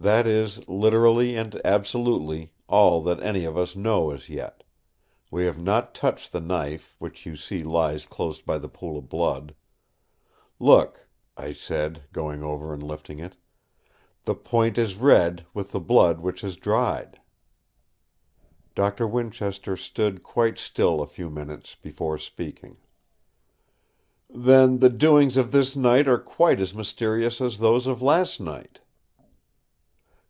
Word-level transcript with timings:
That 0.00 0.28
is, 0.28 0.64
literally 0.68 1.34
and 1.34 1.60
absolutely, 1.64 2.52
all 2.68 3.02
that 3.02 3.20
any 3.20 3.44
of 3.44 3.58
us 3.58 3.74
know 3.74 4.12
as 4.12 4.28
yet. 4.28 4.62
We 5.28 5.42
have 5.44 5.60
not 5.60 5.92
touched 5.92 6.30
the 6.30 6.38
knife, 6.40 6.94
which 7.00 7.26
you 7.26 7.34
see 7.34 7.64
lies 7.64 8.06
close 8.06 8.40
by 8.40 8.58
the 8.58 8.68
pool 8.68 8.96
of 8.96 9.08
blood. 9.08 9.56
Look!" 10.60 11.08
I 11.36 11.52
said, 11.52 12.04
going 12.12 12.44
over 12.44 12.72
and 12.72 12.80
lifting 12.80 13.18
it. 13.18 13.38
"The 14.24 14.36
point 14.36 14.78
is 14.78 14.94
red 14.94 15.46
with 15.52 15.72
the 15.72 15.80
blood 15.80 16.20
which 16.20 16.42
has 16.42 16.54
dried." 16.54 17.20
Doctor 18.76 19.04
Winchester 19.06 19.76
stood 19.76 20.22
quite 20.22 20.58
still 20.58 21.02
a 21.02 21.08
few 21.08 21.28
minutes 21.28 21.74
before 21.74 22.18
speaking: 22.18 22.76
"Then 24.30 24.78
the 24.78 24.90
doings 24.90 25.36
of 25.36 25.50
this 25.50 25.74
night 25.74 26.06
are 26.06 26.18
quite 26.20 26.60
as 26.60 26.72
mysterious 26.72 27.40
as 27.40 27.58
those 27.58 27.88
of 27.88 28.00
last 28.00 28.38
night?" 28.40 28.78